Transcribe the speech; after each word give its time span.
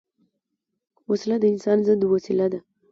وسله 1.09 1.37
د 1.39 1.43
انسان 1.53 1.77
ضد 1.87 2.01
وسیله 2.13 2.45
ده 2.51 2.59